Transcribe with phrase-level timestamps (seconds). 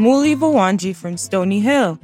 [0.00, 1.98] Muli Vawanji from Stony Hill.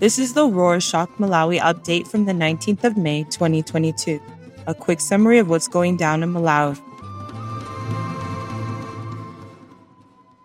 [0.00, 4.20] This is the Rorshok Malawi update from the 19th of May 2022.
[4.66, 6.76] A quick summary of what's going down in Malawi.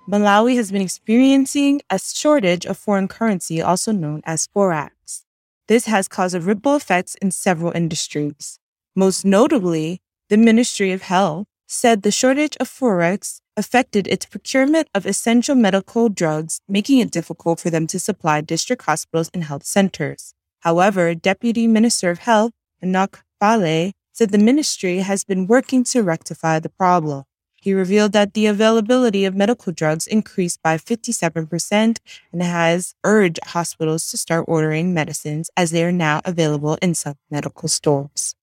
[0.07, 5.23] Malawi has been experiencing a shortage of foreign currency, also known as forex.
[5.67, 8.59] This has caused ripple effects in several industries.
[8.95, 15.05] Most notably, the Ministry of Health said the shortage of forex affected its procurement of
[15.05, 20.33] essential medical drugs, making it difficult for them to supply district hospitals and health centers.
[20.61, 22.51] However, Deputy Minister of Health,
[22.83, 27.23] Enoch Phale, said the ministry has been working to rectify the problem.
[27.61, 31.97] He revealed that the availability of medical drugs increased by 57%
[32.31, 37.15] and has urged hospitals to start ordering medicines as they are now available in some
[37.29, 38.35] medical stores.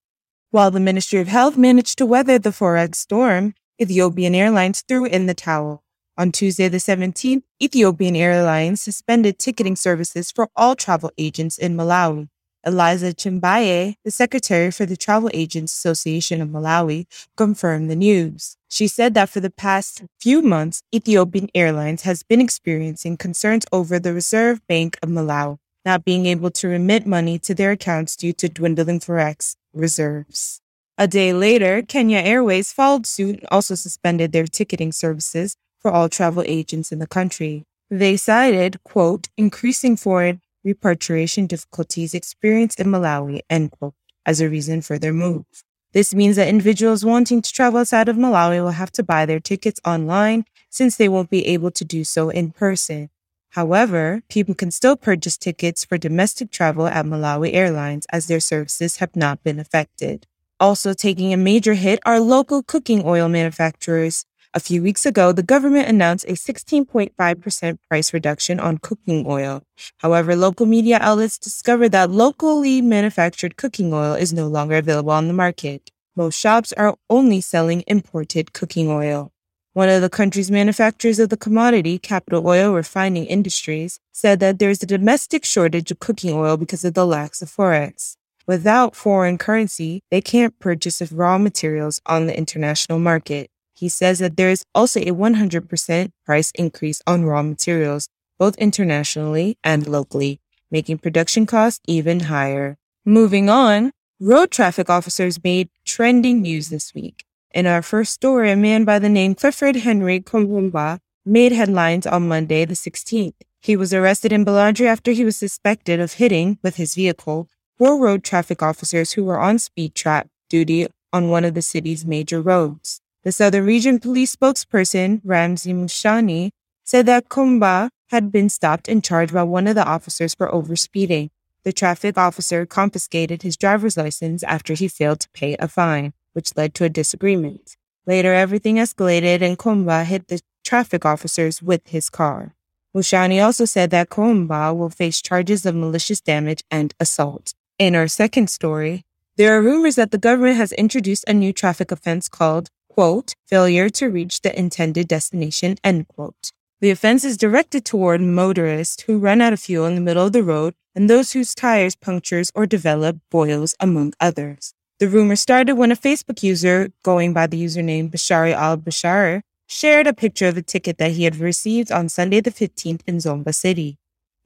[0.50, 5.26] While the Ministry of Health managed to weather the Forex storm, Ethiopian Airlines threw in
[5.26, 5.82] the towel.
[6.16, 12.28] On Tuesday, the 17th, Ethiopian Airlines suspended ticketing services for all travel agents in Malawi.
[12.66, 18.56] Eliza Chimbaye, the secretary for the Travel Agents Association of Malawi, confirmed the news.
[18.68, 24.00] She said that for the past few months, Ethiopian Airlines has been experiencing concerns over
[24.00, 28.34] the Reserve Bank of Malawi not being able to remit money to their accounts due
[28.34, 30.60] to dwindling forex reserves.
[31.00, 36.08] A day later, Kenya Airways followed suit and also suspended their ticketing services for all
[36.08, 37.62] travel agents in the country.
[37.88, 43.94] They cited, quote, increasing foreign repatriation difficulties experienced in Malawi, end quote,
[44.26, 45.44] as a reason for their move.
[45.92, 49.38] This means that individuals wanting to travel outside of Malawi will have to buy their
[49.38, 53.08] tickets online since they won't be able to do so in person.
[53.50, 58.96] However, people can still purchase tickets for domestic travel at Malawi Airlines as their services
[58.96, 60.26] have not been affected.
[60.60, 64.24] Also taking a major hit are local cooking oil manufacturers.
[64.54, 69.62] A few weeks ago, the government announced a 16.5% price reduction on cooking oil.
[69.98, 75.28] However, local media outlets discovered that locally manufactured cooking oil is no longer available on
[75.28, 75.92] the market.
[76.16, 79.30] Most shops are only selling imported cooking oil.
[79.74, 84.82] One of the country's manufacturers of the commodity, Capital Oil Refining Industries, said that there's
[84.82, 88.16] a domestic shortage of cooking oil because of the lack of forex.
[88.48, 93.50] Without foreign currency, they can't purchase raw materials on the international market.
[93.74, 98.08] He says that there is also a 100% price increase on raw materials,
[98.38, 102.78] both internationally and locally, making production costs even higher.
[103.04, 107.26] Moving on, road traffic officers made trending news this week.
[107.50, 112.28] In our first story, a man by the name Clifford Henry Kumbumba made headlines on
[112.28, 113.34] Monday, the 16th.
[113.60, 117.98] He was arrested in Bulawayo after he was suspected of hitting, with his vehicle, four
[118.00, 122.40] road traffic officers who were on speed trap duty on one of the city's major
[122.42, 123.00] roads.
[123.22, 126.50] The Southern Region Police spokesperson, Ramsey Mushani,
[126.84, 131.30] said that Kumba had been stopped and charged by one of the officers for overspeeding.
[131.62, 136.56] The traffic officer confiscated his driver's license after he failed to pay a fine which
[136.56, 137.76] led to a disagreement.
[138.06, 142.54] Later, everything escalated and Kumba hit the traffic officers with his car.
[142.96, 147.54] Mushani also said that Kumba will face charges of malicious damage and assault.
[147.78, 149.04] In our second story,
[149.36, 153.88] there are rumors that the government has introduced a new traffic offense called, quote, failure
[153.90, 156.50] to reach the intended destination, end quote.
[156.80, 160.32] The offense is directed toward motorists who run out of fuel in the middle of
[160.32, 164.74] the road and those whose tires punctures or develop boils, among others.
[164.98, 170.08] The rumor started when a Facebook user going by the username Bashari al Bashar shared
[170.08, 173.54] a picture of a ticket that he had received on Sunday the 15th in Zomba
[173.54, 173.98] City.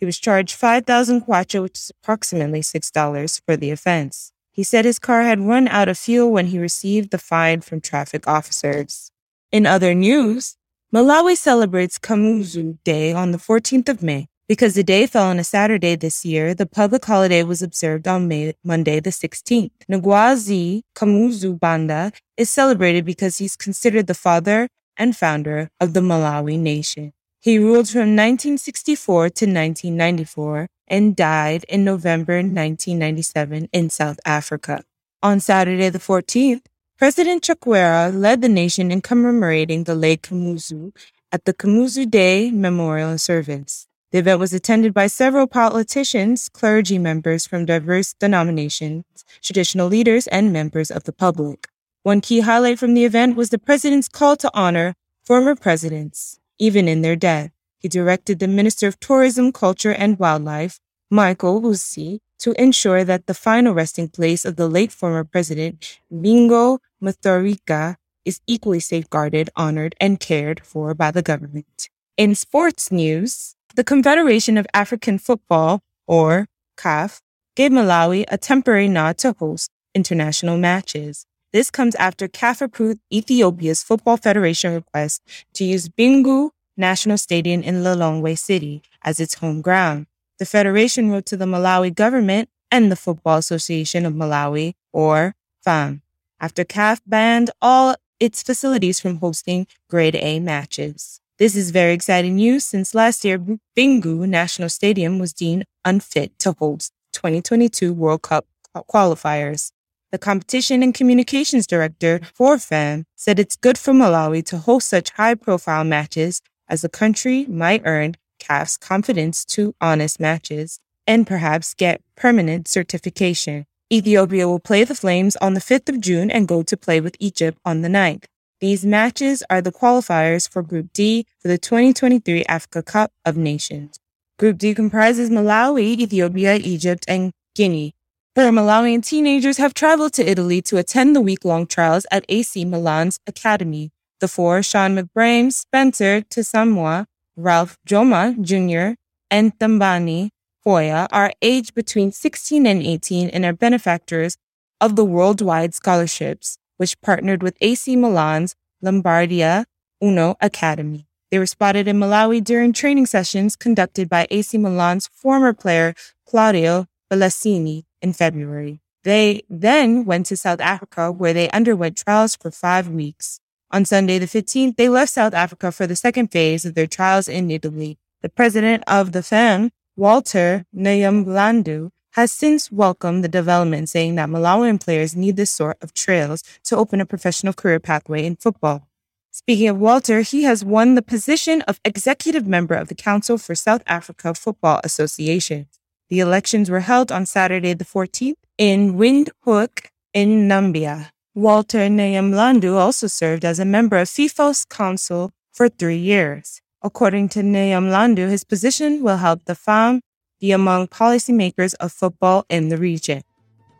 [0.02, 4.32] He was charged 5,000 kwacha, which is approximately $6 for the offense.
[4.50, 7.80] He said his car had run out of fuel when he received the fine from
[7.80, 9.12] traffic officers.
[9.52, 10.56] In other news,
[10.92, 14.26] Malawi celebrates Kamuzu Day on the 14th of May.
[14.48, 18.26] Because the day fell on a Saturday this year, the public holiday was observed on
[18.26, 19.70] May, Monday the 16th.
[19.88, 26.58] Ngwazi Kamuzu Banda is celebrated because he's considered the father and founder of the Malawi
[26.58, 27.12] nation.
[27.42, 34.84] He ruled from 1964 to 1994 and died in November 1997 in South Africa.
[35.24, 36.60] On Saturday the 14th,
[36.96, 40.96] President Chakwera led the nation in commemorating the late Kamuzu
[41.32, 43.88] at the Kamuzu Day Memorial Service.
[44.12, 49.04] The event was attended by several politicians, clergy members from diverse denominations,
[49.42, 51.66] traditional leaders, and members of the public.
[52.04, 56.88] One key highlight from the event was the president's call to honor former presidents, even
[56.88, 57.50] in their death.
[57.78, 60.78] He directed the Minister of Tourism, Culture, and Wildlife,
[61.10, 66.78] Michael Usi, to ensure that the final resting place of the late former president, Bingu
[67.02, 71.88] Mutharika, is equally safeguarded, honored, and cared for by the government.
[72.16, 76.46] In sports news, The Confederation of African Football, or
[76.76, 77.20] CAF,
[77.56, 81.26] gave Malawi a temporary nod to host international matches.
[81.52, 85.20] This comes after CAF approved Ethiopia's Football Federation request
[85.52, 90.06] to use Bingu National Stadium in Lilongwe City as its home ground.
[90.38, 96.00] The Federation wrote to the Malawi government and the Football Association of Malawi, or FAM,
[96.40, 101.20] after CAF banned all its facilities from hosting Grade A matches.
[101.38, 103.38] This is very exciting news since last year
[103.76, 109.70] Bingu National Stadium was deemed unfit to host 2022 World Cup qualifiers.
[110.12, 115.08] The Competition and Communications Director for FAM said it's good for Malawi to host such
[115.12, 121.72] high profile matches as the country might earn CAF's confidence to honest matches and perhaps
[121.72, 123.64] get permanent certification.
[123.90, 127.16] Ethiopia will play the Flames on the 5th of June and go to play with
[127.18, 128.24] Egypt on the 9th.
[128.60, 133.98] These matches are the qualifiers for Group D for the 2023 Africa Cup of Nations.
[134.38, 137.94] Group D comprises Malawi, Ethiopia, Egypt, and Guinea.
[138.34, 142.64] Four Malawian teenagers have traveled to Italy to attend the week long trials at AC
[142.64, 143.90] Milan's Academy.
[144.20, 147.04] The four, Sean McBrame, Spencer Tsamoa,
[147.36, 148.96] Ralph Joma Jr.,
[149.30, 150.30] and Thambani
[150.64, 154.38] Foya are aged between 16 and 18 and are benefactors
[154.80, 159.66] of the worldwide scholarships, which partnered with AC Milan's Lombardia
[160.02, 161.06] Uno Academy.
[161.30, 165.94] They were spotted in Malawi during training sessions conducted by AC Milan's former player
[166.26, 168.80] Claudio Ballazzini in February.
[169.04, 173.38] They then went to South Africa where they underwent trials for five weeks.
[173.70, 177.28] On Sunday the 15th, they left South Africa for the second phase of their trials
[177.28, 177.98] in Italy.
[178.22, 184.82] The president of the FAM, Walter Nyamilandu has since welcomed the development, saying that Malawian
[184.82, 188.86] players need this sort of trails to open a professional career pathway in football.
[189.30, 193.54] Speaking of Walter, he has won the position of executive member of the Council for
[193.54, 195.66] South Africa Football Association.
[196.12, 201.08] The elections were held on Saturday the 14th in Windhoek in Namibia.
[201.34, 206.60] Walter Nyamilandu also served as a member of FIFA's council for three years.
[206.82, 210.02] According to Nyamilandu, his position will help the FAM
[210.38, 213.22] be among policymakers of football in the region.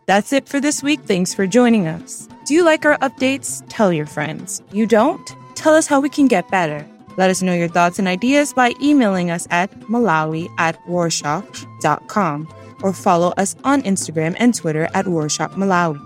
[0.07, 1.01] That's it for this week.
[1.01, 2.31] Thanks for joining us.
[2.47, 3.63] Do you like our updates?
[3.69, 4.63] Tell your friends.
[4.73, 5.37] You don't?
[5.55, 6.87] Tell us how we can get better.
[7.17, 12.49] Let us know your thoughts and ideas by emailing us at malawi at rorshok.com
[12.83, 15.99] or follow us on Instagram and Twitter at Rorshok Malawi.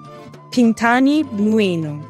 [0.51, 2.03] Pintani Bueno.